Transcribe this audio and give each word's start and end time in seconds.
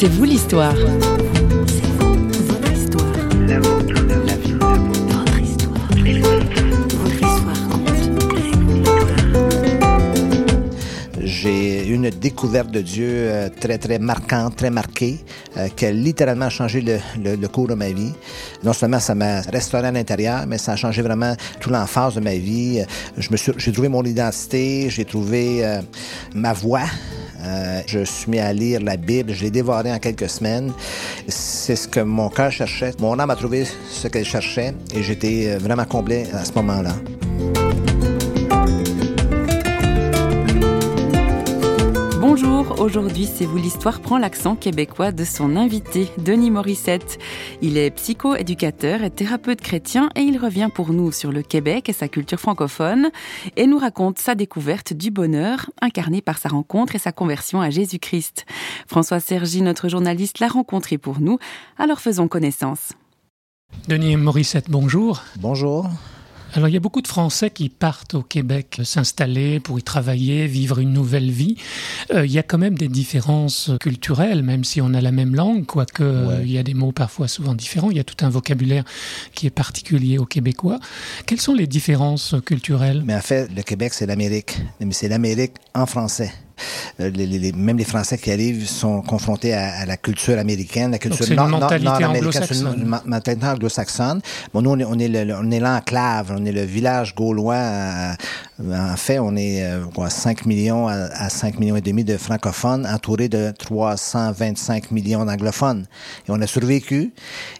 C'est 0.00 0.06
vous 0.06 0.22
l'histoire. 0.22 0.76
J'ai 11.20 11.88
une 11.88 12.10
découverte 12.10 12.70
de 12.70 12.80
Dieu 12.80 13.08
euh, 13.08 13.48
très, 13.48 13.78
très 13.78 13.98
marquante, 13.98 14.54
très 14.54 14.70
marquée, 14.70 15.18
euh, 15.56 15.66
qui 15.74 15.86
a 15.86 15.90
littéralement 15.90 16.48
changé 16.48 16.80
le, 16.80 17.48
cours 17.48 17.66
de 17.66 17.74
ma 17.74 17.90
vie. 17.90 18.12
Non 18.62 18.72
seulement 18.72 19.00
ça 19.00 19.16
m'a 19.16 19.40
restauré 19.40 19.88
à 19.88 19.90
l'intérieur, 19.90 20.46
mais 20.46 20.58
ça 20.58 20.74
a 20.74 20.76
changé 20.76 21.02
vraiment 21.02 21.34
toute 21.58 21.72
l'emphase 21.72 22.14
de 22.14 22.20
ma 22.20 22.34
vie. 22.34 22.84
Suis, 23.18 23.52
j'ai 23.56 23.72
trouvé 23.72 23.88
mon 23.88 24.04
identité, 24.04 24.90
j'ai 24.90 25.04
trouvé 25.04 25.66
euh, 25.66 25.80
ma 26.36 26.52
voix. 26.52 26.86
Euh, 27.40 27.82
je 27.86 28.04
suis 28.04 28.30
mis 28.30 28.38
à 28.38 28.52
lire 28.52 28.80
la 28.82 28.96
Bible, 28.96 29.32
je 29.32 29.44
l'ai 29.44 29.50
dévoré 29.50 29.92
en 29.92 29.98
quelques 29.98 30.28
semaines. 30.28 30.72
C'est 31.28 31.76
ce 31.76 31.88
que 31.88 32.00
mon 32.00 32.28
cœur 32.28 32.50
cherchait. 32.50 32.92
Mon 33.00 33.18
âme 33.18 33.30
a 33.30 33.36
trouvé 33.36 33.64
ce 33.90 34.08
qu'elle 34.08 34.24
cherchait 34.24 34.74
et 34.94 35.02
j'étais 35.02 35.56
vraiment 35.56 35.84
comblé 35.84 36.26
à 36.32 36.44
ce 36.44 36.52
moment-là. 36.54 36.94
Bonjour, 42.68 42.84
aujourd'hui 42.84 43.26
C'est 43.26 43.46
vous 43.46 43.56
l'histoire 43.56 44.00
prend 44.00 44.18
l'accent 44.18 44.54
québécois 44.54 45.12
de 45.12 45.24
son 45.24 45.56
invité, 45.56 46.08
Denis 46.18 46.50
Morissette. 46.50 47.18
Il 47.62 47.78
est 47.78 47.90
psycho-éducateur 47.90 49.02
et 49.02 49.10
thérapeute 49.10 49.60
chrétien 49.60 50.10
et 50.16 50.20
il 50.20 50.38
revient 50.38 50.68
pour 50.72 50.92
nous 50.92 51.12
sur 51.12 51.32
le 51.32 51.42
Québec 51.42 51.88
et 51.88 51.92
sa 51.92 52.08
culture 52.08 52.40
francophone 52.40 53.10
et 53.56 53.66
nous 53.66 53.78
raconte 53.78 54.18
sa 54.18 54.34
découverte 54.34 54.92
du 54.92 55.10
bonheur 55.10 55.70
incarné 55.80 56.20
par 56.20 56.38
sa 56.38 56.48
rencontre 56.48 56.94
et 56.94 56.98
sa 56.98 57.12
conversion 57.12 57.60
à 57.60 57.70
Jésus-Christ. 57.70 58.44
François 58.86 59.20
Sergi, 59.20 59.62
notre 59.62 59.88
journaliste, 59.88 60.38
l'a 60.40 60.48
rencontré 60.48 60.98
pour 60.98 61.20
nous, 61.20 61.38
alors 61.78 62.00
faisons 62.00 62.28
connaissance. 62.28 62.92
Denis 63.88 64.16
Morissette, 64.16 64.68
bonjour. 64.68 65.22
Bonjour. 65.36 65.88
Alors 66.54 66.68
il 66.68 66.72
y 66.72 66.76
a 66.76 66.80
beaucoup 66.80 67.02
de 67.02 67.08
Français 67.08 67.50
qui 67.50 67.68
partent 67.68 68.14
au 68.14 68.22
Québec 68.22 68.80
s'installer 68.82 69.60
pour 69.60 69.78
y 69.78 69.82
travailler, 69.82 70.46
vivre 70.46 70.78
une 70.78 70.92
nouvelle 70.92 71.30
vie. 71.30 71.56
Euh, 72.12 72.24
il 72.24 72.32
y 72.32 72.38
a 72.38 72.42
quand 72.42 72.58
même 72.58 72.76
des 72.76 72.88
différences 72.88 73.70
culturelles, 73.80 74.42
même 74.42 74.64
si 74.64 74.80
on 74.80 74.94
a 74.94 75.00
la 75.00 75.12
même 75.12 75.34
langue, 75.34 75.66
quoique 75.66 76.02
ouais. 76.02 76.42
il 76.42 76.50
y 76.50 76.58
a 76.58 76.62
des 76.62 76.74
mots 76.74 76.92
parfois 76.92 77.28
souvent 77.28 77.54
différents. 77.54 77.90
Il 77.90 77.96
y 77.96 78.00
a 78.00 78.04
tout 78.04 78.24
un 78.24 78.30
vocabulaire 78.30 78.84
qui 79.34 79.46
est 79.46 79.50
particulier 79.50 80.18
aux 80.18 80.26
Québécois. 80.26 80.80
Quelles 81.26 81.40
sont 81.40 81.54
les 81.54 81.66
différences 81.66 82.34
culturelles? 82.44 83.02
Mais 83.04 83.14
en 83.14 83.20
fait, 83.20 83.50
le 83.54 83.62
Québec, 83.62 83.92
c'est 83.94 84.06
l'Amérique. 84.06 84.58
Mais 84.80 84.92
c'est 84.92 85.08
l'Amérique 85.08 85.54
en 85.74 85.86
français. 85.86 86.32
Les, 86.98 87.10
les, 87.10 87.52
même 87.52 87.78
les 87.78 87.84
Français 87.84 88.18
qui 88.18 88.30
arrivent 88.30 88.68
sont 88.68 89.02
confrontés 89.02 89.54
à, 89.54 89.80
à 89.80 89.86
la 89.86 89.96
culture 89.96 90.38
américaine, 90.38 90.90
la 90.92 90.98
culture 90.98 91.26
nord, 91.34 91.48
nord, 91.48 91.60
nord-américaine, 91.60 92.74
une 92.76 93.00
mentalité 93.04 93.46
anglo-saxonne. 93.46 94.20
Bon, 94.52 94.62
nous, 94.62 94.70
on 94.70 94.78
est, 94.78 94.84
on 94.84 94.98
est, 94.98 95.08
le, 95.08 95.34
on 95.34 95.50
est 95.50 95.60
l'enclave, 95.60 96.34
on 96.36 96.44
est 96.44 96.52
le 96.52 96.62
village 96.62 97.14
gaulois. 97.14 97.56
À, 97.56 98.16
en 98.60 98.96
fait, 98.96 99.18
on 99.18 99.36
est 99.36 99.64
quoi, 99.94 100.10
5 100.10 100.46
millions 100.46 100.88
à, 100.88 100.94
à 100.94 101.28
5 101.28 101.58
millions 101.60 101.76
et 101.76 101.80
demi 101.80 102.04
de 102.04 102.16
francophones, 102.16 102.86
entourés 102.86 103.28
de 103.28 103.52
325 103.56 104.90
millions 104.90 105.24
d'anglophones. 105.24 105.86
Et 106.26 106.30
on 106.30 106.40
a 106.40 106.46
survécu, 106.46 107.12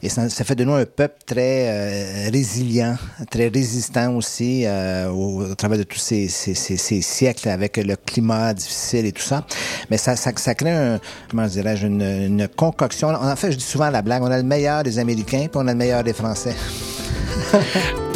et 0.03 0.09
ça, 0.09 0.29
ça, 0.29 0.45
fait 0.45 0.55
de 0.55 0.65
nous 0.65 0.75
un 0.75 0.85
peuple 0.85 1.17
très 1.27 1.69
euh, 1.69 2.31
résilient, 2.31 2.97
très 3.31 3.49
résistant 3.49 4.15
aussi 4.15 4.65
euh, 4.67 5.09
au, 5.11 5.43
au, 5.43 5.55
travers 5.55 5.79
de 5.79 5.83
tous 5.85 5.99
ces, 5.99 6.29
ces, 6.29 6.55
ces, 6.55 6.77
ces 6.77 7.01
siècles 7.01 7.49
avec 7.49 7.77
le 7.77 7.97
climat 7.97 8.55
difficile 8.55 8.88
et 8.97 9.13
tout 9.13 9.23
ça. 9.23 9.45
Mais 9.91 9.99
ça, 9.99 10.15
crée 10.55 10.99
une, 11.85 12.03
une, 12.03 12.49
concoction. 12.49 13.09
En 13.09 13.37
fait, 13.37 13.53
je 13.53 13.57
dis 13.57 13.65
souvent 13.65 13.91
la 13.91 14.03
blague, 14.03 14.23
on 14.23 14.31
a 14.31 14.37
le 14.37 14.43
meilleur 14.43 14.83
des 14.83 14.99
Américains, 14.99 15.47
puis 15.51 15.57
on 15.57 15.67
a 15.67 15.73
le 15.73 15.79
meilleur 15.79 16.03
des 16.03 16.13
Français. 16.13 16.55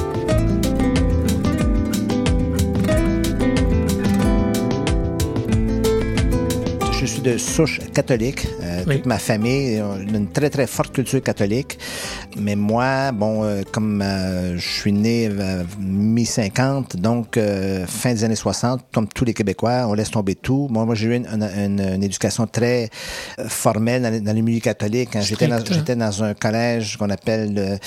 suis 7.12 7.22
de 7.22 7.36
souche 7.36 7.80
catholique. 7.92 8.46
Euh, 8.62 8.84
oui. 8.86 8.96
Toute 8.96 9.06
ma 9.06 9.18
famille 9.18 9.78
a 9.78 9.96
une 9.98 10.28
très, 10.28 10.50
très 10.50 10.66
forte 10.66 10.92
culture 10.94 11.22
catholique. 11.22 11.78
Mais 12.36 12.56
moi, 12.56 13.12
bon, 13.12 13.44
euh, 13.44 13.62
comme 13.70 14.00
euh, 14.02 14.56
je 14.56 14.68
suis 14.68 14.92
né 14.92 15.28
mi-50, 15.78 16.96
donc 16.96 17.36
euh, 17.36 17.86
fin 17.86 18.12
des 18.14 18.24
années 18.24 18.36
60, 18.36 18.84
comme 18.92 19.06
tous 19.08 19.24
les 19.24 19.34
Québécois, 19.34 19.86
on 19.88 19.94
laisse 19.94 20.10
tomber 20.10 20.34
tout. 20.34 20.68
Moi, 20.70 20.84
moi 20.86 20.94
j'ai 20.94 21.08
eu 21.08 21.16
une, 21.16 21.26
une, 21.26 21.42
une, 21.42 21.94
une, 21.94 22.02
éducation 22.02 22.46
très 22.46 22.88
formelle 23.48 24.02
dans 24.02 24.24
dans 24.24 24.32
les 24.32 24.42
milieux 24.42 24.60
catholiques. 24.60 25.16
Hein. 25.16 25.20
J'étais 25.20 25.48
dans, 25.48 25.62
j'étais 25.64 25.96
dans 25.96 26.24
un 26.24 26.34
collège 26.34 26.96
qu'on 26.96 27.10
appelle 27.10 27.78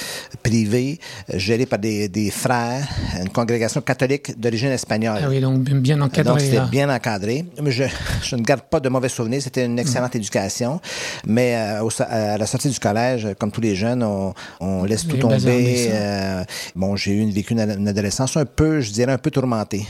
privé, 0.44 1.00
géré 1.34 1.66
par 1.66 1.80
des, 1.80 2.10
des, 2.10 2.30
frères, 2.30 2.88
une 3.20 3.30
congrégation 3.30 3.82
catholique 3.82 4.40
d'origine 4.40 4.70
espagnole. 4.70 5.20
Ah 5.24 5.30
oui, 5.30 5.40
donc 5.40 5.60
bien 5.60 6.00
encadré. 6.02 6.32
Donc, 6.32 6.42
c'était 6.42 6.70
bien 6.70 6.90
encadré. 6.94 7.46
Mais 7.62 7.72
je, 7.72 7.86
je 8.22 8.36
ne 8.36 8.42
garde 8.44 8.62
pas 8.62 8.80
de 8.80 8.90
mauvais 8.90 9.10
souvenirs. 9.16 9.42
C'était 9.42 9.66
une 9.66 9.80
excellente 9.80 10.14
mmh. 10.14 10.18
éducation. 10.18 10.80
Mais 11.26 11.56
euh, 11.56 11.84
au, 11.84 11.90
à 12.00 12.38
la 12.38 12.46
sortie 12.46 12.70
du 12.70 12.80
collège, 12.80 13.28
comme 13.40 13.52
tous 13.52 13.62
les 13.62 13.76
jeunes, 13.76 14.04
on, 14.04 14.34
on 14.60 14.84
laisse 14.84 15.08
tout 15.08 15.18
tomber. 15.18 15.90
Euh, 15.92 16.44
bon, 16.76 16.96
j'ai 16.96 17.12
eu 17.14 17.22
une 17.22 17.32
vécu 17.32 17.54
une, 17.54 17.60
une, 17.60 17.88
adolescence 17.88 18.38
un 18.38 18.46
peu, 18.46 18.82
je 18.82 18.92
dirais, 18.92 19.12
un 19.12 19.18
peu 19.18 19.32
tourmentée. 19.32 19.86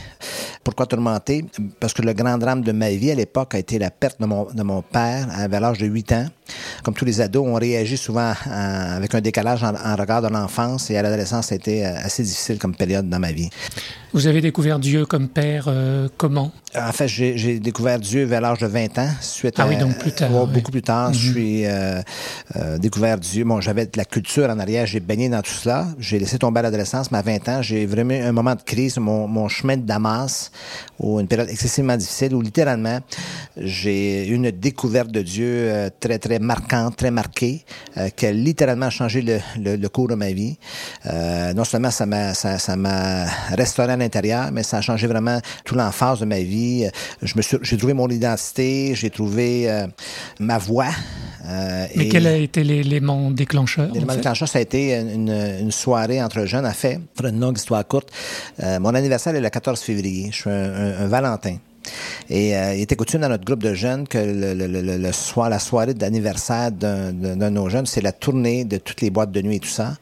Pourquoi 0.64 0.86
tourmentée? 0.86 1.44
Parce 1.80 1.92
que 1.92 2.02
le 2.02 2.12
grand 2.12 2.38
drame 2.38 2.62
de 2.62 2.72
ma 2.72 2.90
vie 2.90 3.10
à 3.10 3.14
l'époque 3.14 3.54
a 3.54 3.58
été 3.58 3.78
la 3.78 3.90
perte 3.90 4.20
de 4.20 4.26
mon, 4.26 4.44
de 4.52 4.62
mon 4.62 4.82
père 4.82 5.28
à 5.30 5.48
l'âge 5.48 5.78
de 5.78 5.86
8 5.86 6.12
ans. 6.12 6.26
Comme 6.82 6.94
tous 6.94 7.04
les 7.04 7.20
ados, 7.20 7.44
on 7.46 7.54
réagit 7.54 7.96
souvent 7.96 8.32
en, 8.46 8.96
avec 8.96 9.14
un 9.14 9.20
décalage 9.20 9.62
en, 9.62 9.74
en 9.74 9.96
regard 9.96 10.22
de 10.22 10.28
l'enfance 10.28 10.90
et 10.90 10.96
à 10.96 11.02
l'adolescence, 11.02 11.46
ça 11.46 11.54
a 11.54 11.56
été 11.56 11.84
assez 11.84 12.22
difficile 12.22 12.58
comme 12.58 12.74
période 12.74 13.08
dans 13.08 13.18
ma 13.18 13.32
vie. 13.32 13.50
Vous 14.16 14.26
avez 14.26 14.40
découvert 14.40 14.78
Dieu 14.78 15.04
comme 15.04 15.28
père 15.28 15.66
euh, 15.68 16.08
comment? 16.16 16.50
En 16.74 16.92
fait, 16.92 17.08
j'ai 17.08 17.58
découvert 17.58 17.98
Dieu 17.98 18.24
vers 18.24 18.40
l'âge 18.40 18.58
de 18.58 18.66
20 18.66 18.98
ans. 18.98 19.10
Suite 19.20 19.56
ah 19.58 19.64
à, 19.64 19.68
oui, 19.68 19.76
donc 19.76 19.98
plus 19.98 20.12
tard. 20.12 20.30
Oui. 20.32 20.48
Beaucoup 20.54 20.70
plus 20.70 20.82
tard. 20.82 21.10
Mm 21.10 21.12
-hmm. 21.12 21.18
Je 21.18 21.32
suis 21.32 21.66
euh, 21.66 22.00
euh, 22.56 22.78
découvert 22.78 23.18
Dieu. 23.18 23.44
Bon, 23.44 23.60
j'avais 23.60 23.84
de 23.84 23.96
la 23.96 24.04
culture 24.04 24.48
en 24.48 24.58
arrière, 24.58 24.86
j'ai 24.86 25.00
baigné 25.00 25.28
dans 25.28 25.42
tout 25.42 25.58
cela. 25.62 25.86
J'ai 25.98 26.18
laissé 26.18 26.38
tomber 26.38 26.60
à 26.60 26.62
l'adolescence, 26.62 27.10
mais 27.10 27.18
à 27.18 27.22
20 27.22 27.48
ans, 27.52 27.60
j'ai 27.62 27.84
vraiment 27.86 28.14
eu 28.14 28.22
un 28.22 28.32
moment 28.32 28.54
de 28.54 28.62
crise, 28.62 28.96
mon, 28.98 29.28
mon 29.28 29.48
chemin 29.48 29.76
de 29.76 29.86
Damas, 29.92 30.50
ou 30.98 31.20
une 31.20 31.28
période 31.28 31.50
excessivement 31.50 31.96
difficile, 31.96 32.34
où 32.34 32.40
littéralement, 32.40 33.00
j'ai 33.56 34.26
eu 34.30 34.34
une 34.34 34.50
découverte 34.50 35.10
de 35.18 35.22
Dieu 35.22 35.52
euh, 35.52 35.90
très, 36.00 36.18
très 36.36 36.44
marquante, 36.44 36.96
très 36.96 37.10
marquée, 37.10 37.64
euh, 37.96 38.08
qui 38.10 38.26
a 38.26 38.32
littéralement 38.32 38.90
changé 38.90 39.22
le, 39.22 39.38
le, 39.58 39.76
le 39.76 39.88
cours 39.88 40.08
de 40.08 40.14
ma 40.14 40.32
vie. 40.32 40.56
Euh, 41.06 41.54
non 41.54 41.64
seulement 41.64 41.90
ça 41.90 42.06
m'a 42.06 42.34
ça, 42.34 42.58
ça 42.58 42.76
restauré 43.50 43.92
à 43.92 43.96
l'intérieur, 43.96 44.50
mais 44.52 44.62
ça 44.62 44.78
a 44.78 44.80
changé 44.80 45.06
vraiment 45.06 45.40
toute 45.64 45.76
l'emphase 45.76 46.20
de 46.20 46.26
ma 46.26 46.40
vie. 46.40 46.88
Je 47.22 47.34
me 47.36 47.42
suis, 47.42 47.56
j'ai 47.62 47.76
trouvé 47.76 47.94
mon 47.94 48.08
identité, 48.08 48.94
j'ai 48.94 49.10
trouvé 49.10 49.70
euh, 49.70 49.86
ma 50.40 50.58
voix. 50.58 50.90
Euh, 51.48 51.86
mais 51.96 52.08
quel 52.08 52.26
a 52.26 52.36
été 52.36 52.64
l'élément 52.64 53.30
déclencheur? 53.30 53.90
L'élément 53.92 54.14
déclencheur, 54.14 54.48
ça 54.48 54.58
a 54.58 54.62
été 54.62 54.94
une, 54.98 55.30
une, 55.30 55.70
soirée 55.70 56.22
entre 56.22 56.44
jeunes. 56.44 56.66
En 56.66 56.72
fait, 56.72 57.00
pour 57.14 57.26
une 57.26 57.40
longue 57.40 57.56
histoire 57.56 57.86
courte, 57.86 58.10
euh, 58.62 58.80
mon 58.80 58.94
anniversaire 58.94 59.34
est 59.34 59.40
le 59.40 59.48
14 59.48 59.80
février. 59.80 60.30
Je 60.32 60.36
suis 60.36 60.50
un, 60.50 60.74
un, 60.74 61.04
un 61.04 61.06
Valentin. 61.06 61.56
Et 62.30 62.56
euh, 62.56 62.74
il 62.74 62.82
était 62.82 62.96
coutume 62.96 63.20
dans 63.20 63.28
notre 63.28 63.44
groupe 63.44 63.62
de 63.62 63.74
jeunes 63.74 64.06
que 64.08 64.18
le, 64.18 64.54
le, 64.54 64.66
le, 64.66 64.96
le 64.98 65.12
soir, 65.12 65.48
la 65.50 65.58
soirée 65.58 65.94
d'anniversaire 65.94 66.72
d'un 66.72 67.12
de 67.12 67.48
nos 67.48 67.68
jeunes, 67.68 67.86
c'est 67.86 68.00
la 68.00 68.12
tournée 68.12 68.64
de 68.64 68.78
toutes 68.78 69.00
les 69.00 69.10
boîtes 69.10 69.32
de 69.32 69.42
nuit 69.42 69.56
et 69.56 69.60
tout 69.60 69.68
ça. 69.68 69.96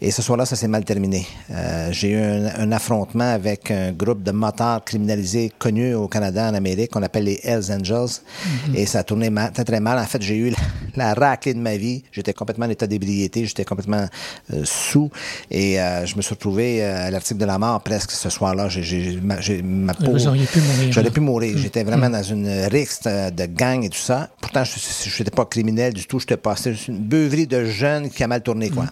Et 0.00 0.10
ce 0.10 0.22
soir-là, 0.22 0.44
ça 0.46 0.56
s'est 0.56 0.68
mal 0.68 0.84
terminé. 0.84 1.26
Euh, 1.50 1.88
J'ai 1.92 2.10
eu 2.10 2.16
un, 2.16 2.46
un, 2.64 2.72
affrontement 2.72 3.30
avec 3.32 3.70
un 3.70 3.92
groupe 3.92 4.22
de 4.22 4.32
motards 4.32 4.84
criminalisés 4.84 5.52
connus 5.58 5.94
au 5.94 6.08
Canada, 6.08 6.48
en 6.50 6.54
Amérique, 6.54 6.90
qu'on 6.92 7.02
appelle 7.02 7.24
les 7.24 7.40
Hells 7.42 7.70
Angels. 7.72 8.12
Mm 8.12 8.72
-hmm. 8.72 8.76
Et 8.78 8.86
ça 8.86 8.98
a 9.00 9.04
tourné 9.04 9.30
mal, 9.30 9.52
très, 9.52 9.64
très 9.64 9.80
mal. 9.80 9.98
En 9.98 10.06
fait, 10.12 10.22
j'ai 10.22 10.36
eu 10.36 10.50
la, 10.50 10.58
la, 10.96 11.14
raclée 11.14 11.54
de 11.54 11.62
ma 11.70 11.76
vie. 11.76 12.02
J'étais 12.12 12.34
complètement 12.40 12.66
en 12.66 12.70
état 12.76 12.86
d'ébriété. 12.86 13.46
J'étais 13.46 13.64
complètement 13.64 14.06
euh, 14.52 14.62
sous. 14.64 15.10
Et 15.50 15.70
euh, 15.80 16.06
je 16.08 16.14
me 16.16 16.22
suis 16.22 16.34
retrouvé 16.34 16.66
à 16.84 17.10
l'article 17.10 17.40
de 17.40 17.46
la 17.46 17.58
mort 17.58 17.80
presque 17.82 18.10
ce 18.24 18.28
soir-là. 18.36 18.68
J'ai 18.68 19.20
ma, 19.30 19.36
ma 19.62 19.94
peau... 19.94 20.12
Vous 20.12 20.26
auriez 20.30 20.46
pu 20.46 20.60
mourir. 20.60 20.92
Mourir. 21.22 21.56
J'étais 21.56 21.84
vraiment 21.84 22.08
mmh. 22.08 22.12
dans 22.12 22.22
une 22.22 22.48
rixe 22.66 23.02
de 23.04 23.46
gang 23.46 23.84
et 23.84 23.88
tout 23.88 23.98
ça. 23.98 24.30
Pourtant, 24.40 24.64
je 24.64 25.18
n'étais 25.18 25.30
pas 25.30 25.44
criminel 25.46 25.92
du 25.92 26.06
tout. 26.06 26.18
J'étais 26.18 26.36
passé 26.36 26.74
une 26.88 26.98
beuverie 26.98 27.46
de 27.46 27.64
jeunes 27.64 28.10
qui 28.10 28.22
a 28.22 28.28
mal 28.28 28.42
tourné, 28.42 28.70
quoi. 28.70 28.84
Mmh. 28.84 28.88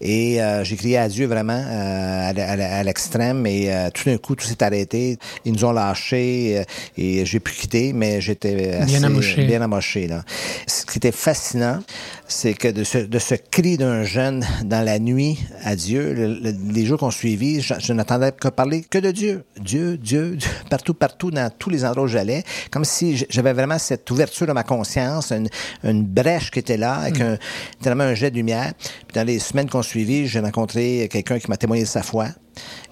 Et 0.00 0.42
euh, 0.42 0.64
j'ai 0.64 0.76
crié 0.76 0.98
à 0.98 1.08
Dieu 1.08 1.26
vraiment 1.26 1.62
euh, 1.66 2.32
à, 2.34 2.82
l'extrême. 2.82 3.46
Et 3.46 3.72
euh, 3.72 3.90
tout 3.92 4.04
d'un 4.04 4.18
coup, 4.18 4.34
tout 4.34 4.46
s'est 4.46 4.62
arrêté. 4.62 5.18
Ils 5.44 5.52
nous 5.52 5.64
ont 5.64 5.72
lâchés 5.72 6.64
et 6.96 7.26
j'ai 7.26 7.40
pu 7.40 7.52
quitter, 7.52 7.92
mais 7.92 8.20
j'étais 8.20 8.84
bien 8.86 9.02
amoché. 9.02 9.44
Bien 9.44 9.62
amoché 9.62 10.06
là. 10.06 10.22
Ce 10.66 10.86
qui 10.86 10.98
était 10.98 11.12
fascinant, 11.12 11.80
c'est 12.26 12.54
que 12.54 12.68
de 12.68 12.84
ce, 12.84 12.98
de 12.98 13.18
ce 13.18 13.34
cri 13.34 13.76
d'un 13.76 14.04
jeune 14.04 14.46
dans 14.64 14.84
la 14.84 14.98
nuit 14.98 15.38
à 15.62 15.76
Dieu, 15.76 16.12
le, 16.12 16.34
le, 16.34 16.54
les 16.72 16.86
jours 16.86 16.98
qu'on 16.98 17.10
suivit, 17.10 17.60
je, 17.60 17.74
je 17.78 17.92
n'entendais 17.92 18.32
que 18.32 18.48
parler 18.48 18.82
que 18.82 18.98
de 18.98 19.10
Dieu. 19.10 19.44
Dieu, 19.60 19.96
Dieu, 19.96 20.36
Dieu, 20.36 20.50
partout, 20.70 20.94
partout, 20.94 21.30
dans 21.30 21.50
tous 21.64 21.70
les 21.70 21.84
endroits 21.86 22.04
où 22.04 22.08
j'allais, 22.08 22.44
comme 22.70 22.84
si 22.84 23.24
j'avais 23.30 23.54
vraiment 23.54 23.78
cette 23.78 24.10
ouverture 24.10 24.46
de 24.46 24.52
ma 24.52 24.64
conscience, 24.64 25.32
une, 25.32 25.48
une 25.82 26.04
brèche 26.04 26.50
qui 26.50 26.58
était 26.58 26.76
là, 26.76 26.96
avec 26.96 27.18
mm. 27.18 27.22
un, 27.22 27.38
tellement 27.82 28.04
un 28.04 28.14
jet 28.14 28.30
de 28.30 28.36
lumière. 28.36 28.72
Puis 28.78 29.14
dans 29.14 29.26
les 29.26 29.38
semaines 29.38 29.70
qu'on 29.70 29.82
suivit, 29.82 30.26
j'ai 30.26 30.40
rencontré 30.40 31.08
quelqu'un 31.10 31.38
qui 31.38 31.48
m'a 31.48 31.56
témoigné 31.56 31.84
de 31.84 31.88
sa 31.88 32.02
foi. 32.02 32.26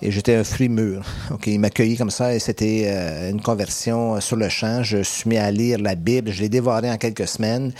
Et 0.00 0.10
j'étais 0.10 0.34
un 0.34 0.42
fruit 0.42 0.70
mûr. 0.70 1.04
Ok, 1.30 1.46
il 1.48 1.60
m'a 1.60 1.66
accueilli 1.66 1.96
comme 1.96 2.10
ça 2.10 2.34
et 2.34 2.38
c'était 2.38 2.84
euh, 2.86 3.30
une 3.30 3.42
conversion 3.42 4.20
sur 4.20 4.36
le 4.36 4.48
champ. 4.48 4.82
Je 4.82 5.02
suis 5.02 5.28
mis 5.28 5.36
à 5.36 5.50
lire 5.50 5.78
la 5.78 5.94
Bible. 5.94 6.32
Je 6.32 6.40
l'ai 6.40 6.48
dévoré 6.48 6.90
en 6.90 6.96
quelques 6.96 7.28
semaines. 7.28 7.72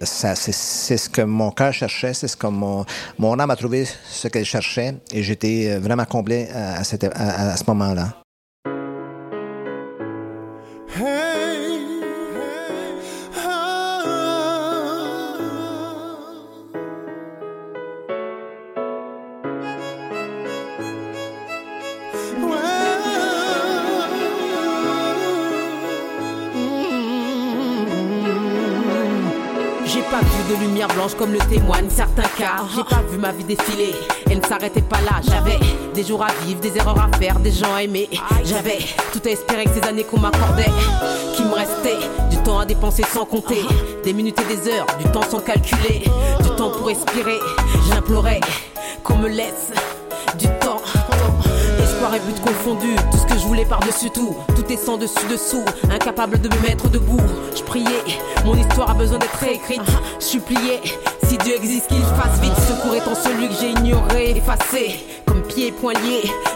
Ça, 0.00 0.34
c'est, 0.36 0.52
ce 0.52 1.10
que 1.10 1.22
mon 1.22 1.50
cœur 1.50 1.72
cherchait. 1.72 2.14
C'est 2.14 2.28
ce 2.28 2.36
que 2.36 2.46
mon, 2.46 2.86
mon 3.18 3.38
âme 3.38 3.50
a 3.50 3.56
trouvé 3.56 3.86
ce 4.08 4.28
qu'elle 4.28 4.46
cherchait. 4.46 4.94
Et 5.12 5.24
j'étais 5.24 5.72
euh, 5.72 5.80
vraiment 5.80 6.06
comblé 6.06 6.48
à, 6.54 6.76
à, 6.76 7.52
à 7.52 7.56
ce 7.56 7.64
moment-là. 7.66 8.25
Blanche 30.94 31.14
comme 31.18 31.32
le 31.32 31.38
témoignent 31.38 31.90
certains 31.90 32.28
cas. 32.38 32.64
J'ai 32.74 32.84
pas 32.84 33.02
vu 33.10 33.18
ma 33.18 33.32
vie 33.32 33.44
défiler, 33.44 33.94
elle 34.30 34.38
ne 34.38 34.46
s'arrêtait 34.46 34.82
pas 34.82 35.00
là. 35.00 35.20
J'avais 35.22 35.58
des 35.94 36.02
jours 36.02 36.22
à 36.22 36.32
vivre, 36.44 36.60
des 36.60 36.76
erreurs 36.76 37.00
à 37.00 37.16
faire, 37.16 37.38
des 37.38 37.52
gens 37.52 37.74
à 37.74 37.82
aimer. 37.82 38.08
J'avais 38.44 38.78
tout 39.12 39.20
à 39.24 39.30
espérer 39.30 39.64
que 39.64 39.70
ces 39.80 39.88
années 39.88 40.04
qu'on 40.04 40.20
m'accordait, 40.20 40.70
qu'il 41.34 41.46
me 41.46 41.54
restait 41.54 41.98
du 42.30 42.36
temps 42.38 42.58
à 42.58 42.66
dépenser 42.66 43.02
sans 43.02 43.24
compter, 43.24 43.62
des 44.04 44.12
minutes 44.12 44.38
et 44.40 44.54
des 44.54 44.70
heures, 44.70 44.86
du 44.98 45.10
temps 45.10 45.28
sans 45.28 45.40
calculer, 45.40 46.04
du 46.42 46.50
temps 46.56 46.70
pour 46.70 46.86
respirer. 46.86 47.38
J'implorais 47.88 48.40
qu'on 49.02 49.16
me 49.16 49.28
laisse 49.28 49.72
du 50.38 50.46
temps 50.60 50.65
espoir 52.06 52.14
et 52.14 52.20
but 52.20 52.40
confondu. 52.40 52.94
Tout 53.10 53.18
ce 53.18 53.26
que 53.26 53.38
je 53.38 53.46
voulais 53.46 53.64
par-dessus 53.64 54.10
tout, 54.10 54.36
tout 54.54 54.72
est 54.72 54.76
sans 54.76 54.96
dessus 54.96 55.26
dessous. 55.30 55.64
Incapable 55.90 56.40
de 56.40 56.48
me 56.48 56.62
mettre 56.62 56.88
debout. 56.88 57.20
Je 57.54 57.62
priais, 57.62 58.02
mon 58.44 58.54
histoire 58.54 58.90
a 58.90 58.94
besoin 58.94 59.18
d'être 59.18 59.38
réécrite. 59.38 59.82
Je 60.20 60.24
suppliais, 60.24 60.80
si 61.24 61.36
Dieu 61.38 61.54
existe, 61.56 61.88
qu'il 61.88 62.02
fasse 62.02 62.40
vite. 62.40 62.54
Secours 62.68 62.94
étant 62.94 63.14
celui 63.14 63.48
que 63.48 63.54
j'ai 63.60 63.70
ignoré, 63.70 64.30
effacé. 64.30 65.04
Comme 65.26 65.42
pied 65.42 65.68
et 65.68 65.74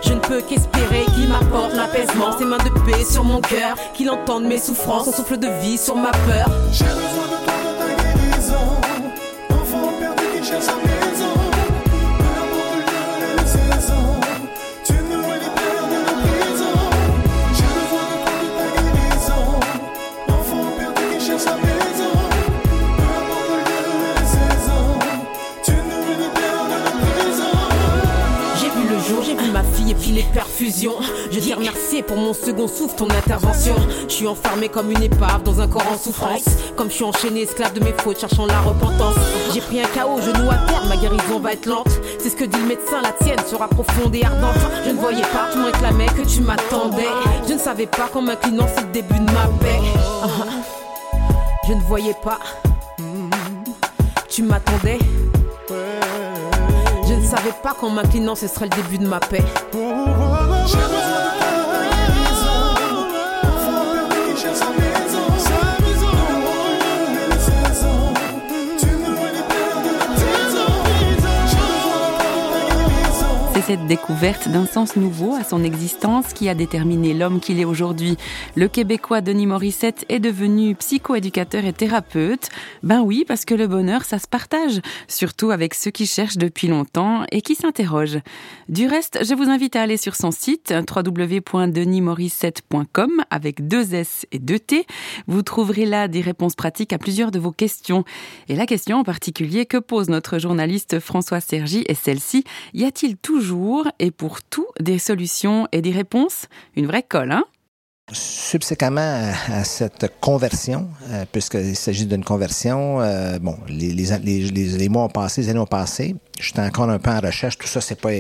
je 0.03 0.13
ne 0.13 0.21
peux 0.21 0.41
qu'espérer 0.41 1.05
qu'il 1.15 1.29
m'apporte 1.29 1.75
l'apaisement. 1.75 2.37
Ses 2.39 2.45
mains 2.45 2.59
de 2.59 2.71
paix 2.91 3.05
sur 3.05 3.25
mon 3.25 3.41
cœur, 3.41 3.77
qu'il 3.95 4.11
entende 4.11 4.45
mes 4.45 4.59
souffrances, 4.59 5.07
son 5.07 5.13
souffle 5.13 5.39
de 5.39 5.49
vie 5.63 5.79
sur 5.79 5.97
ma 5.97 6.11
peur. 6.11 6.49
J'ai 6.73 6.85
besoin 6.85 7.27
de 7.27 7.45
toi, 7.45 7.55
de 7.65 7.97
ta 7.97 8.03
guérison. 8.03 8.55
Enfant 9.51 9.93
perdu 9.99 10.25
qui 10.41 10.47
cherche 10.47 10.90
pour 32.11 32.19
mon 32.19 32.35
second 32.35 32.67
souffle, 32.67 32.97
ton 32.97 33.09
intervention. 33.09 33.77
Je 34.09 34.13
suis 34.13 34.27
enfermé 34.27 34.69
comme 34.69 34.91
une 34.91 35.01
épave 35.01 35.45
dans 35.45 35.61
un 35.61 35.69
corps 35.69 35.87
en 35.89 35.97
souffrance. 35.97 36.43
Comme 36.77 36.89
je 36.89 36.95
suis 36.97 37.05
enchaîné, 37.05 37.43
esclave 37.43 37.73
de 37.73 37.85
mes 37.85 37.93
fautes, 37.93 38.19
cherchant 38.19 38.47
la 38.47 38.59
repentance. 38.59 39.15
J'ai 39.55 39.61
pris 39.61 39.81
un 39.81 39.87
chaos, 39.87 40.21
genou 40.21 40.51
à 40.51 40.57
terre, 40.67 40.85
ma 40.89 40.97
guérison 40.97 41.39
va 41.39 41.53
être 41.53 41.67
lente. 41.67 42.01
C'est 42.19 42.31
ce 42.31 42.35
que 42.35 42.45
dit 42.45 42.59
le 42.59 42.67
médecin, 42.67 43.01
la 43.01 43.13
tienne 43.13 43.39
sera 43.47 43.69
profonde 43.69 44.13
et 44.17 44.25
ardente. 44.25 44.59
Je 44.85 44.91
ne 44.91 44.97
voyais 44.97 45.23
pas, 45.23 45.51
tu 45.53 45.59
me 45.59 45.67
réclamais 45.67 46.07
que 46.07 46.27
tu 46.27 46.41
m'attendais. 46.41 47.07
Je 47.47 47.53
ne 47.53 47.59
savais 47.61 47.87
pas 47.87 48.09
qu'en 48.13 48.23
m'inclinant, 48.23 48.67
c'est 48.75 48.87
le 48.87 48.91
début 48.93 49.21
de 49.21 49.31
ma 49.31 49.47
paix. 49.61 49.81
Je 51.69 51.75
ne 51.75 51.81
voyais 51.83 52.17
pas, 52.25 52.41
tu 54.29 54.43
m'attendais 54.43 54.99
savais 57.31 57.53
pas 57.63 57.75
qu'en 57.75 57.91
m'inclinant 57.91 58.35
ce 58.35 58.49
serait 58.49 58.65
le 58.65 58.83
début 58.83 58.99
de 58.99 59.07
ma 59.07 59.21
paix. 59.21 59.45
Cette 73.71 73.87
découverte 73.87 74.49
d'un 74.49 74.67
sens 74.67 74.97
nouveau 74.97 75.37
à 75.37 75.45
son 75.45 75.63
existence 75.63 76.33
qui 76.33 76.49
a 76.49 76.57
déterminé 76.57 77.15
l'homme 77.15 77.39
qu'il 77.39 77.61
est 77.61 77.65
aujourd'hui. 77.65 78.17
Le 78.57 78.67
Québécois 78.67 79.21
Denis 79.21 79.47
Morissette 79.47 80.05
est 80.09 80.19
devenu 80.19 80.75
psychoéducateur 80.75 81.65
et 81.65 81.73
thérapeute. 81.73 82.49
Ben 82.83 83.01
oui, 83.01 83.25
parce 83.29 83.45
que 83.45 83.55
le 83.55 83.69
bonheur, 83.69 84.03
ça 84.03 84.19
se 84.19 84.27
partage, 84.27 84.81
surtout 85.07 85.53
avec 85.53 85.75
ceux 85.75 85.93
qui 85.93 86.07
cherchent 86.07 86.37
depuis 86.37 86.67
longtemps 86.67 87.23
et 87.31 87.43
qui 87.43 87.55
s'interrogent. 87.55 88.19
Du 88.69 88.89
reste, 88.89 89.25
je 89.25 89.35
vous 89.35 89.49
invite 89.49 89.77
à 89.77 89.83
aller 89.83 89.99
sur 89.99 90.17
son 90.17 90.33
site 90.33 90.75
www.denismorissette.com 90.93 93.23
avec 93.31 93.69
deux 93.69 93.95
S 93.95 94.27
et 94.33 94.41
deux 94.41 94.59
T. 94.59 94.85
Vous 95.29 95.43
trouverez 95.43 95.87
là 95.87 96.09
des 96.09 96.23
réponses 96.23 96.57
pratiques 96.57 96.93
à 96.93 96.99
plusieurs 96.99 97.31
de 97.31 97.39
vos 97.39 97.53
questions. 97.53 98.03
Et 98.49 98.57
la 98.57 98.67
question 98.67 98.97
en 98.97 99.05
particulier 99.05 99.65
que 99.65 99.77
pose 99.77 100.09
notre 100.09 100.41
journaliste 100.41 100.99
François 100.99 101.41
Sergi 101.41 101.85
est 101.87 101.95
celle-ci. 101.95 102.43
Y 102.75 102.83
a-t-il 102.83 103.17
toujours 103.17 103.60
et 103.99 104.11
pour 104.11 104.43
tout 104.43 104.67
des 104.81 104.99
solutions 104.99 105.67
et 105.73 105.83
des 105.83 105.91
réponses. 105.91 106.47
Une 106.77 106.87
vraie 106.87 107.03
colle, 107.03 107.33
hein? 107.33 107.45
Subséquemment 108.13 109.31
à, 109.53 109.63
cette 109.63 110.13
conversion, 110.21 110.89
euh, 111.11 111.25
puisqu'il 111.31 111.77
s'agit 111.77 112.07
d'une 112.07 112.25
conversion, 112.25 113.01
euh, 113.01 113.39
bon, 113.39 113.57
les, 113.69 114.89
mois 114.89 115.05
ont 115.05 115.09
passé, 115.09 115.43
les 115.43 115.51
années 115.51 115.61
ont 115.61 115.67
passé. 115.67 116.17
J'étais 116.41 116.61
encore 116.61 116.91
un 116.91 116.99
peu 116.99 117.11
en 117.11 117.21
recherche. 117.21 117.57
Tout 117.57 117.69
ça, 117.69 117.81
c'est 117.81 118.01
pas 118.01 118.13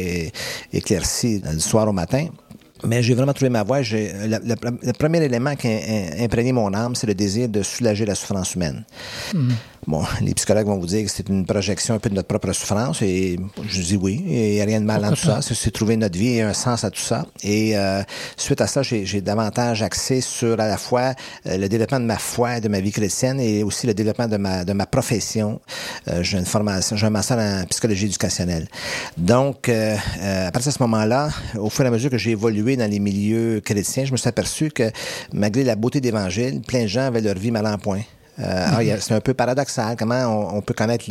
éclairci 0.73 1.41
du 1.41 1.59
soir 1.59 1.89
au 1.89 1.93
matin. 1.93 2.29
Mais 2.85 3.03
j'ai 3.03 3.15
vraiment 3.15 3.33
trouvé 3.33 3.51
ma 3.51 3.63
voie. 3.63 3.81
Le, 3.81 4.93
premier 4.93 5.23
élément 5.23 5.57
qui 5.57 5.69
a 5.69 6.23
imprégné 6.23 6.53
mon 6.53 6.73
âme, 6.75 6.95
c'est 6.95 7.07
le 7.07 7.15
désir 7.15 7.49
de 7.49 7.63
soulager 7.63 8.07
la 8.07 8.15
souffrance 8.15 8.55
humaine. 8.55 8.85
Hmm. 9.35 9.51
Bon, 9.87 10.05
les 10.21 10.35
psychologues 10.35 10.67
vont 10.67 10.79
vous 10.79 10.87
dire 10.87 11.05
que 11.05 11.11
c'est 11.11 11.29
une 11.29 11.47
projection 11.47 11.95
un 11.95 11.99
peu 11.99 12.11
de 12.11 12.15
notre 12.15 12.29
propre 12.29 12.53
souffrance 12.53 13.01
et 13.01 13.39
je 13.67 13.83
dis 13.83 13.97
oui, 13.97 14.23
il 14.27 14.51
n'y 14.53 14.61
a 14.61 14.65
rien 14.65 14.81
de 14.81 14.85
mal 14.85 15.01
dans 15.01 15.11
tout 15.11 15.17
ça. 15.17 15.41
C'est 15.41 15.71
trouver 15.71 15.97
notre 15.97 16.19
vie 16.19 16.37
et 16.37 16.43
un 16.43 16.53
sens 16.53 16.85
à 16.85 16.91
tout 16.91 17.01
ça. 17.01 17.27
Et 17.43 17.77
euh, 17.77 18.03
suite 18.37 18.61
à 18.61 18.67
ça, 18.67 18.83
j'ai 18.83 19.21
davantage 19.21 19.83
axé 19.83 20.21
sur 20.21 20.61
à 20.61 20.69
la 20.69 20.77
fois 20.77 21.15
euh, 21.47 21.57
le 21.57 21.69
développement 21.69 22.01
de 22.01 22.05
ma 22.05 22.19
foi 22.19 22.61
de 22.61 22.69
ma 22.69 22.81
vie 22.81 22.93
chrétienne 22.93 23.41
et 23.41 23.63
aussi 23.63 23.87
le 23.87 23.95
développement 23.95 24.29
de 24.29 24.37
ma, 24.37 24.65
de 24.65 24.73
ma 24.73 24.87
profession. 24.87 25.61
Euh, 26.09 26.23
j'ai 26.23 26.39
une 26.39 26.45
formation, 26.45 26.97
j'ai 26.97 27.07
un 27.07 27.11
master 27.11 27.39
en 27.39 27.65
psychologie 27.67 28.07
éducationnelle. 28.07 28.69
Donc, 29.17 29.69
euh, 29.69 29.97
à 30.47 30.51
partir 30.51 30.73
de 30.73 30.77
ce 30.77 30.83
moment-là, 30.83 31.31
au 31.59 31.71
fur 31.71 31.85
et 31.85 31.89
à 31.89 31.91
mesure 31.91 32.11
que 32.11 32.19
j'ai 32.19 32.33
évolué 32.33 32.70
dans 32.77 32.91
les 32.91 32.99
milieux 32.99 33.61
chrétiens, 33.61 34.05
je 34.05 34.13
me 34.13 34.17
suis 34.17 34.29
aperçu 34.29 34.71
que 34.71 34.91
malgré 35.33 35.65
la 35.65 35.77
beauté 35.77 36.01
d'Évangile, 36.01 36.61
plein 36.61 36.83
de 36.83 36.89
gens 36.89 37.07
avaient 37.07 37.21
leur 37.21 37.37
vie 37.37 37.51
mal 37.51 37.67
en 37.67 37.79
point. 37.79 38.03
Euh, 38.39 38.97
c'est 39.01 39.15
un 39.15 39.21
peu 39.21 39.35
paradoxal. 39.35 39.97
Comment 39.99 40.55
on, 40.55 40.63
peut 40.63 40.75
connaître 40.75 41.05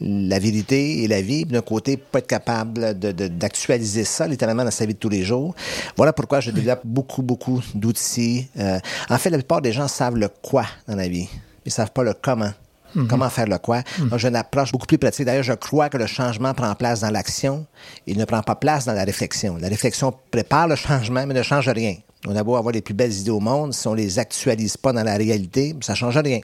la 0.00 0.38
vérité 0.38 1.02
et 1.02 1.08
la 1.08 1.22
vie, 1.22 1.44
d'un 1.44 1.62
côté, 1.62 1.96
pas 1.96 2.18
être 2.18 2.26
capable 2.26 2.98
d'actualiser 2.98 4.04
ça 4.04 4.26
littéralement 4.26 4.64
dans 4.64 4.70
sa 4.70 4.84
vie 4.84 4.94
de 4.94 4.98
tous 4.98 5.08
les 5.08 5.24
jours. 5.24 5.54
Voilà 5.96 6.12
pourquoi 6.12 6.40
je 6.40 6.50
développe 6.50 6.80
beaucoup, 6.84 7.22
beaucoup 7.22 7.62
d'outils. 7.74 8.48
Euh, 8.58 8.78
en 9.08 9.18
fait, 9.18 9.30
la 9.30 9.38
plupart 9.38 9.62
des 9.62 9.72
gens 9.72 9.88
savent 9.88 10.16
le 10.16 10.28
quoi 10.28 10.66
dans 10.86 10.96
la 10.96 11.08
vie. 11.08 11.28
Ils 11.64 11.72
savent 11.72 11.92
pas 11.92 12.02
le 12.02 12.14
comment. 12.20 12.52
Mhm. 12.94 13.08
Comment 13.08 13.30
faire 13.30 13.46
le 13.46 13.58
quoi? 13.58 13.82
Mhm. 13.98 14.08
Donc, 14.08 14.18
j'ai 14.18 14.28
une 14.28 14.36
approche 14.36 14.72
beaucoup 14.72 14.86
plus 14.86 14.98
pratique. 14.98 15.26
D'ailleurs, 15.26 15.42
je 15.44 15.52
crois 15.52 15.88
que 15.88 15.98
le 15.98 16.06
changement 16.06 16.54
prend 16.54 16.74
place 16.74 17.00
dans 17.00 17.10
l'action. 17.10 17.66
Il 18.06 18.18
ne 18.18 18.24
prend 18.24 18.42
pas 18.42 18.54
place 18.54 18.84
dans 18.84 18.92
la 18.92 19.04
réflexion. 19.04 19.56
La 19.60 19.68
réflexion 19.68 20.14
prépare 20.30 20.68
le 20.68 20.76
changement, 20.76 21.26
mais 21.26 21.34
ne 21.34 21.42
change 21.42 21.68
rien. 21.68 21.96
On 22.26 22.34
a 22.34 22.42
beau 22.42 22.56
avoir 22.56 22.72
les 22.72 22.80
plus 22.80 22.94
belles 22.94 23.12
idées 23.12 23.30
au 23.30 23.40
monde, 23.40 23.74
si 23.74 23.86
on 23.86 23.92
les 23.92 24.18
actualise 24.18 24.78
pas 24.78 24.94
dans 24.94 25.02
la 25.02 25.16
réalité, 25.16 25.76
ça 25.82 25.94
change 25.94 26.16
rien. 26.16 26.40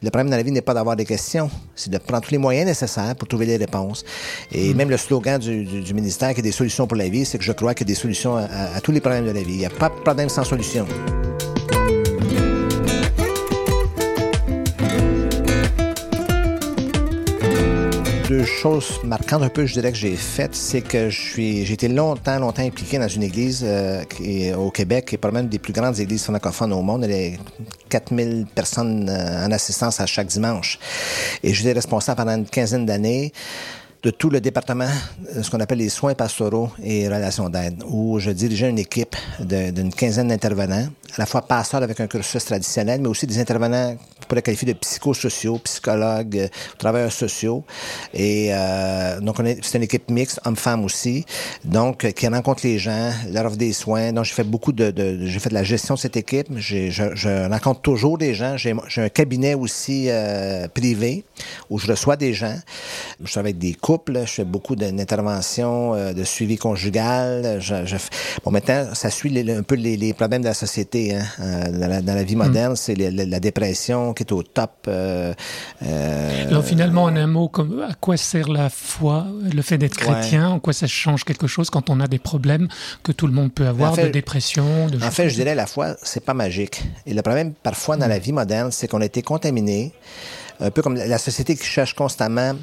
Le 0.00 0.10
problème 0.10 0.30
dans 0.30 0.36
la 0.36 0.44
vie 0.44 0.52
n'est 0.52 0.62
pas 0.62 0.74
d'avoir 0.74 0.94
des 0.94 1.04
questions, 1.04 1.50
c'est 1.74 1.90
de 1.90 1.98
prendre 1.98 2.22
tous 2.22 2.30
les 2.30 2.38
moyens 2.38 2.66
nécessaires 2.66 3.16
pour 3.16 3.26
trouver 3.26 3.46
les 3.46 3.56
réponses. 3.56 4.04
Et 4.52 4.72
hmm. 4.72 4.76
même 4.76 4.90
le 4.90 4.96
slogan 4.96 5.40
du, 5.40 5.92
ministère 5.92 6.34
qui 6.34 6.40
est 6.40 6.44
des 6.44 6.52
solutions 6.52 6.86
pour 6.86 6.96
la 6.96 7.08
vie, 7.08 7.24
c'est 7.24 7.38
que 7.38 7.44
je 7.44 7.52
crois 7.52 7.74
qu'il 7.74 7.88
y 7.88 7.90
a 7.90 7.94
des 7.94 8.00
solutions 8.00 8.36
à, 8.36 8.80
tous 8.80 8.92
les 8.92 9.00
problèmes 9.00 9.26
de 9.26 9.32
la 9.32 9.42
vie. 9.42 9.54
Il 9.54 9.58
n'y 9.58 9.66
a 9.66 9.70
pas 9.70 9.88
de 9.88 9.94
problème 9.94 10.28
sans 10.28 10.44
solution. 10.44 10.86
Deux 18.32 18.44
choses 18.44 18.98
marquantes 19.04 19.42
un 19.42 19.50
peu, 19.50 19.66
je 19.66 19.74
dirais 19.74 19.92
que 19.92 19.98
j'ai 19.98 20.16
faites, 20.16 20.54
c'est 20.54 20.80
que 20.80 21.10
j'ai 21.10 21.70
été 21.70 21.86
longtemps, 21.86 22.38
longtemps 22.38 22.62
impliqué 22.62 22.98
dans 22.98 23.06
une 23.06 23.22
église 23.22 23.62
euh, 23.62 24.04
qui 24.04 24.44
est 24.44 24.54
au 24.54 24.70
Québec, 24.70 25.04
qui 25.04 25.16
est 25.16 25.18
probablement 25.18 25.44
une 25.44 25.50
des 25.50 25.58
plus 25.58 25.74
grandes 25.74 26.00
églises 26.00 26.24
francophones 26.24 26.72
au 26.72 26.80
monde. 26.80 27.04
Elle 27.04 27.10
est 27.10 27.38
4000 27.90 28.46
personnes 28.54 29.10
euh, 29.10 29.46
en 29.46 29.52
assistance 29.52 30.00
à 30.00 30.06
chaque 30.06 30.28
dimanche. 30.28 30.78
Et 31.42 31.52
j'étais 31.52 31.74
responsable 31.74 32.16
pendant 32.16 32.34
une 32.34 32.46
quinzaine 32.46 32.86
d'années 32.86 33.34
de 34.02 34.10
tout 34.10 34.30
le 34.30 34.40
département, 34.40 34.88
euh, 35.36 35.42
ce 35.42 35.50
qu'on 35.50 35.60
appelle 35.60 35.78
les 35.78 35.88
soins 35.88 36.14
pastoraux 36.14 36.70
et 36.82 37.06
relations 37.08 37.48
d'aide, 37.48 37.82
où 37.86 38.18
je 38.18 38.30
dirigeais 38.32 38.68
une 38.68 38.78
équipe 38.80 39.14
d'une 39.38 39.92
quinzaine 39.94 40.28
d'intervenants, 40.28 40.88
à 41.14 41.18
la 41.18 41.26
fois 41.26 41.42
pasteurs 41.42 41.82
avec 41.84 42.00
un 42.00 42.08
cursus 42.08 42.44
traditionnel, 42.44 43.00
mais 43.00 43.08
aussi 43.08 43.26
des 43.28 43.38
intervenants 43.38 43.94
qu'on 43.94 44.26
pourrait 44.26 44.42
qualifier 44.42 44.72
de 44.72 44.78
psychosociaux, 44.78 45.58
psychologues, 45.58 46.36
euh, 46.38 46.48
travailleurs 46.78 47.12
sociaux. 47.12 47.64
Et 48.12 48.48
euh, 48.52 49.20
donc, 49.20 49.38
on 49.38 49.44
est- 49.44 49.62
c'est 49.62 49.78
une 49.78 49.84
équipe 49.84 50.10
mixte, 50.10 50.40
hommes-femmes 50.44 50.84
aussi, 50.84 51.24
donc 51.64 52.04
euh, 52.04 52.10
qui 52.10 52.26
rencontre 52.26 52.62
les 52.66 52.78
gens, 52.78 53.10
leur 53.30 53.46
offre 53.46 53.56
des 53.56 53.72
soins. 53.72 54.12
Donc, 54.12 54.24
j'ai 54.24 54.34
fait 54.34 54.42
beaucoup 54.44 54.72
de, 54.72 54.90
de- 54.90 55.26
j'ai 55.26 55.38
fait 55.38 55.50
de 55.50 55.54
la 55.54 55.62
gestion 55.64 55.94
de 55.94 56.00
cette 56.00 56.16
équipe. 56.16 56.48
Je, 56.56 56.90
je 56.90 57.48
rencontre 57.48 57.82
toujours 57.82 58.18
des 58.18 58.34
gens. 58.34 58.56
J'ai 58.56 58.74
un 58.96 59.08
cabinet 59.10 59.54
aussi 59.54 60.06
euh, 60.08 60.66
privé 60.68 61.24
où 61.70 61.78
je 61.78 61.86
reçois 61.86 62.16
des 62.16 62.32
gens. 62.34 62.56
Je 63.22 63.30
travaille 63.30 63.50
avec 63.50 63.58
des 63.58 63.74
couples. 63.74 63.91
Je 64.06 64.24
fais 64.26 64.44
beaucoup 64.44 64.76
d'interventions, 64.76 65.94
euh, 65.94 66.12
de 66.12 66.24
suivi 66.24 66.56
conjugal. 66.56 67.58
Je, 67.60 67.84
je 67.84 67.96
fais- 67.96 68.10
Bon, 68.44 68.50
maintenant, 68.50 68.86
ça 68.94 69.10
suit 69.10 69.28
les- 69.30 69.52
un 69.52 69.62
peu 69.62 69.74
les, 69.74 69.96
les 69.96 70.12
problèmes 70.14 70.42
de 70.42 70.46
la 70.48 70.54
société. 70.54 71.14
Hein, 71.14 71.24
euh, 71.40 71.70
dans, 71.78 71.88
la, 71.88 72.02
dans 72.02 72.14
la 72.14 72.22
vie 72.24 72.36
moderne, 72.36 72.74
c'est 72.76 72.94
la, 72.94 73.10
la 73.24 73.40
dépression 73.40 74.14
qui 74.14 74.22
est 74.22 74.32
au 74.32 74.42
top. 74.42 74.70
euh, 74.88 75.34
euh, 75.82 76.48
Alors 76.48 76.64
finalement, 76.64 77.04
en 77.04 77.16
un 77.16 77.26
mot, 77.26 77.48
comme, 77.48 77.82
à 77.88 77.94
quoi 77.94 78.16
sert 78.16 78.48
la 78.48 78.70
foi, 78.70 79.26
le 79.52 79.62
fait 79.62 79.78
d'être 79.78 79.98
Ouais. 80.08 80.14
chrétien? 80.20 80.48
En 80.48 80.58
quoi 80.60 80.72
ça 80.72 80.86
change 80.86 81.24
quelque 81.24 81.46
chose 81.46 81.70
quand 81.70 81.90
on 81.90 82.00
a 82.00 82.06
des 82.08 82.18
problèmes 82.18 82.68
que 83.02 83.12
tout 83.12 83.26
le 83.26 83.32
monde 83.32 83.52
peut 83.52 83.66
avoir, 83.66 83.92
En 83.92 83.94
fait- 83.94 84.06
de 84.06 84.12
dépression 84.12 84.86
de 84.88 84.96
En 85.04 85.10
fait, 85.10 85.28
je 85.28 85.34
dirais 85.34 85.54
la 85.54 85.66
foi, 85.66 85.96
c'est 86.02 86.24
pas 86.24 86.34
magique. 86.34 86.82
Et 87.06 87.14
le 87.14 87.22
problème, 87.22 87.52
parfois, 87.62 87.96
dans 87.96 88.06
la 88.08 88.18
vie 88.18 88.32
moderne, 88.32 88.70
c'est 88.72 88.88
qu'on 88.88 89.00
a 89.00 89.04
été 89.04 89.22
contaminé, 89.22 89.92
un 90.60 90.70
peu 90.70 90.82
comme 90.82 90.94
la 90.96 91.18
société 91.18 91.56
qui 91.56 91.64
cherche 91.64 91.94
constamment 91.94 92.54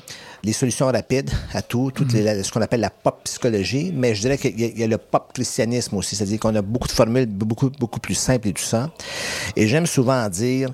les 0.42 0.54
solutions 0.54 0.86
rapides 0.88 1.30
à 1.54 1.62
tout, 1.62 1.92
toutes 1.94 2.14
les- 2.14 2.44
ce 2.44 2.52
qu'on 2.54 2.62
appelle 2.62 2.80
la 2.80 2.90
pop 2.90 3.20
psychologie, 3.26 3.92
mais 3.94 4.16
je 4.16 4.22
dirais 4.22 4.38
qu'il 4.38 4.58
y, 4.58 4.64
a- 4.64 4.68
il 4.68 4.80
y 4.80 4.84
a 4.86 4.88
le 4.88 4.98
pop 4.98 5.32
christianisme 5.34 5.98
aussi, 5.98 6.16
c'est-à-dire 6.16 6.40
qu'on 6.40 6.56
a 6.56 6.62
beaucoup 6.62 6.88
de 6.88 6.94
formules 6.94 7.26
beaucoup, 7.26 7.70
beaucoup 7.78 8.00
plus 8.00 8.14
simples 8.16 8.48
et 8.48 8.54
tout 8.54 8.64
ça. 8.64 8.90
Et 9.58 9.68
j'aime 9.68 9.86
souvent 9.86 10.30
dire, 10.30 10.70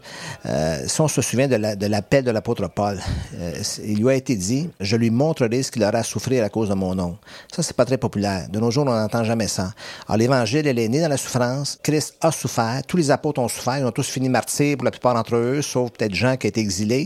euh, 0.45 0.83
si 0.87 1.01
on 1.01 1.07
se 1.07 1.19
souvient 1.23 1.47
de 1.47 1.55
la- 1.55 1.75
de 1.75 1.87
l'appel 1.87 2.23
de 2.23 2.29
l'apôtre 2.29 2.67
Paul, 2.69 2.99
euh, 3.39 3.53
il 3.83 3.97
lui 4.03 4.09
a 4.09 4.13
été 4.13 4.35
dit, 4.35 4.69
je 4.79 4.95
lui 4.97 5.09
montrerai 5.09 5.63
ce 5.63 5.71
qu'il 5.71 5.81
aura 5.83 5.97
à 5.97 6.03
souffrir 6.03 6.43
à 6.43 6.49
cause 6.49 6.69
de 6.69 6.75
mon 6.75 6.93
nom. 6.93 7.17
Ça, 7.51 7.63
c'est 7.63 7.75
pas 7.75 7.85
très 7.85 7.97
populaire. 7.97 8.47
De 8.49 8.59
nos 8.59 8.69
jours, 8.69 8.85
on 8.87 8.93
n'entend 8.93 9.23
jamais 9.23 9.47
ça. 9.47 9.73
Alors, 10.07 10.17
l'évangile, 10.17 10.67
elle 10.67 10.77
est 10.77 10.89
née 10.89 11.01
dans 11.01 11.09
la 11.09 11.17
souffrance. 11.17 11.79
Christ 11.81 12.13
a 12.21 12.31
souffert. 12.31 12.81
Tous 12.87 12.97
les 12.97 13.09
apôtres 13.09 13.41
ont 13.41 13.47
souffert. 13.47 13.79
Ils 13.79 13.85
ont 13.85 13.91
tous 13.91 14.07
fini 14.07 14.29
martyrs 14.29 14.77
pour 14.77 14.85
la 14.85 14.91
plupart 14.91 15.15
d'entre 15.15 15.35
eux, 15.37 15.63
sauf 15.63 15.89
peut-être 15.89 16.13
Jean 16.13 16.37
qui 16.37 16.45
a 16.45 16.49
été 16.49 16.61
exilé. 16.61 17.04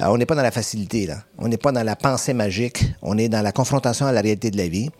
Euh, 0.00 0.06
on 0.08 0.16
n'est 0.18 0.26
pas 0.26 0.34
dans 0.34 0.42
la 0.42 0.50
facilité, 0.50 1.06
là. 1.06 1.18
On 1.38 1.48
n'est 1.48 1.56
pas 1.56 1.72
dans 1.72 1.82
la 1.82 1.96
pensée 1.96 2.34
magique. 2.34 2.84
On 3.02 3.16
est 3.18 3.28
dans 3.28 3.42
la 3.42 3.52
confrontation 3.52 4.06
à 4.06 4.12
la 4.12 4.20
réalité 4.20 4.50
de 4.50 4.56
la 4.56 4.68
vie. 4.68 4.90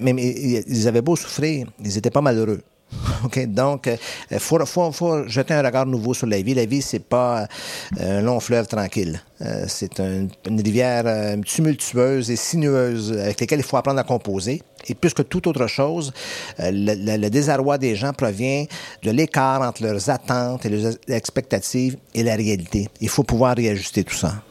Mais, 0.00 0.12
ils 0.12 0.88
avaient 0.88 1.02
beau 1.02 1.16
souffrir, 1.16 1.66
ils 1.84 1.96
étaient 1.98 2.10
pas 2.10 2.20
malheureux. 2.20 2.62
Donc, 3.48 3.90
il 4.30 4.38
faut, 4.38 4.58
faut, 4.64 5.28
jeter 5.28 5.54
un 5.54 5.62
regard 5.62 5.84
nouveau 5.86 6.14
sur 6.14 6.26
la 6.26 6.40
vie. 6.40 6.54
La 6.54 6.64
vie, 6.64 6.80
c'est 6.82 7.04
pas 7.04 7.46
euh, 8.00 8.18
un 8.18 8.22
long 8.22 8.40
fleuve 8.40 8.66
tranquille. 8.66 9.20
Euh, 9.42 9.64
c'est 9.68 10.00
un- 10.00 10.26
une 10.46 10.60
rivière 10.62 11.02
euh, 11.06 11.36
tumultueuse 11.42 12.30
et 12.30 12.36
sinueuse 12.36 13.12
avec 13.12 13.40
laquelle 13.40 13.60
il 13.60 13.64
faut 13.64 13.76
apprendre 13.76 14.00
à 14.00 14.04
composer. 14.04 14.62
Et 14.88 14.94
plus 14.94 15.14
que 15.14 15.22
toute 15.22 15.46
autre 15.46 15.66
chose, 15.66 16.12
euh, 16.60 16.70
le, 16.72 17.28
désarroi 17.28 17.78
des 17.78 17.94
gens 17.94 18.12
provient 18.12 18.64
de 19.02 19.10
l'écart 19.10 19.62
entre 19.62 19.82
leurs 19.82 20.08
attentes 20.10 20.64
et 20.66 20.68
leurs 20.68 20.94
expectatives 21.08 21.96
et 22.14 22.22
la 22.22 22.36
réalité. 22.36 22.88
Il 23.00 23.08
faut 23.08 23.24
pouvoir 23.24 23.56
réajuster 23.56 24.04
tout 24.04 24.14
ça. 24.14 24.42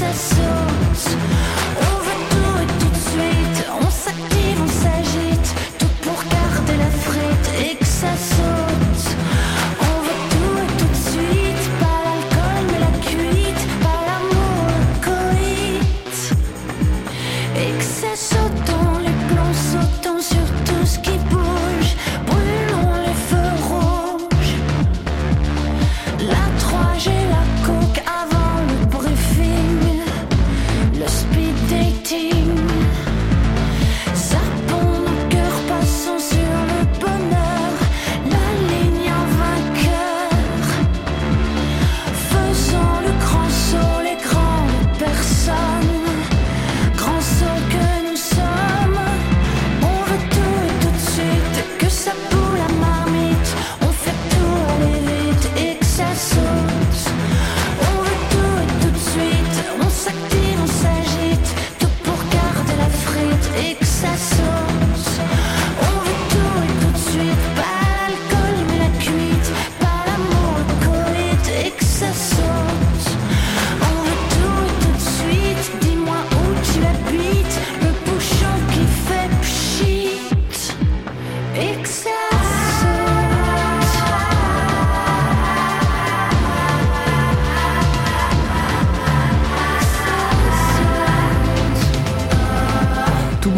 Vite 0.00 0.49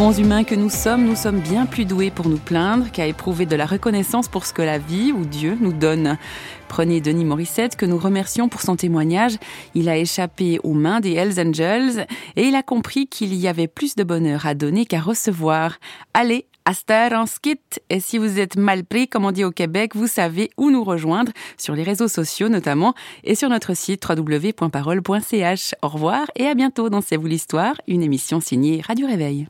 bons 0.03 0.19
humains 0.19 0.43
que 0.43 0.57
nous 0.57 0.69
sommes, 0.69 1.05
nous 1.05 1.15
sommes 1.15 1.39
bien 1.39 1.65
plus 1.65 1.85
doués 1.85 2.11
pour 2.11 2.29
nous 2.29 2.37
plaindre 2.37 2.91
qu'à 2.91 3.07
éprouver 3.07 3.47
de 3.47 3.55
la 3.55 3.67
reconnaissance 3.67 4.27
pour 4.27 4.47
ce 4.47 4.53
que 4.53 4.61
la 4.61 4.79
vie 4.79 5.13
ou 5.13 5.25
Dieu 5.25 5.57
nous 5.61 5.73
donne. 5.73 6.19
Prenez 6.67 7.01
Denis 7.01 7.25
Morissette, 7.25 7.77
que 7.77 7.87
nous 7.87 7.99
remercions 7.99 8.49
pour 8.49 8.63
son 8.63 8.75
témoignage. 8.75 9.39
Il 9.77 9.89
a 9.89 9.97
échappé 9.97 10.59
aux 10.65 10.73
mains 10.73 10.99
des 10.99 11.13
Hells 11.13 11.39
Angels 11.39 12.09
et 12.35 12.43
il 12.49 12.57
a 12.57 12.65
compris 12.65 13.07
qu'il 13.07 13.33
y 13.33 13.47
avait 13.47 13.69
plus 13.69 13.95
de 13.95 14.03
bonheur 14.03 14.45
à 14.45 14.55
donner 14.55 14.87
qu'à 14.87 14.99
recevoir. 14.99 15.79
Allez, 16.15 16.47
à 16.65 16.75
Star 16.75 17.13
en 17.13 17.27
skit. 17.27 17.61
Et 17.89 18.01
si 18.01 18.19
vous 18.19 18.41
êtes 18.41 18.57
mal 18.57 18.83
pris, 18.85 19.07
comme 19.07 19.25
on 19.25 19.31
dit 19.31 19.45
au 19.45 19.53
Québec, 19.53 19.95
vous 19.95 20.09
savez 20.09 20.51
où 20.57 20.73
nous 20.73 20.83
rejoindre, 20.83 21.31
sur 21.57 21.77
les 21.77 21.85
réseaux 21.85 22.09
sociaux 22.09 22.49
notamment, 22.49 22.95
et 23.23 23.37
sur 23.37 23.49
notre 23.49 23.77
site 23.77 24.05
www.parole.ch. 24.09 25.75
Au 25.81 25.89
revoir 25.89 26.29
et 26.35 26.47
à 26.47 26.55
bientôt 26.55 26.91
dans 26.91 27.03
C'est 27.03 27.17
vous 27.17 27.29
l'histoire, 27.29 27.77
une 27.87 28.03
émission 28.03 28.41
signée 28.41 28.83
Radio 28.85 29.07
Réveil. 29.07 29.47